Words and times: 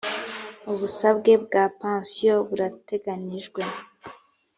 ubusabwe 0.71 1.31
bwa 1.43 1.63
pansiyo 1.79 2.35
burateganijwe 2.49 3.61